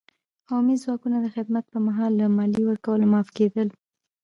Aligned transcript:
قومي 0.47 0.75
ځواکونه 0.83 1.17
د 1.21 1.27
خدمت 1.35 1.65
په 1.73 1.77
مهال 1.87 2.11
له 2.21 2.25
مالیې 2.37 2.63
ورکولو 2.67 3.09
معاف 3.11 3.29
کېدل. 3.37 3.67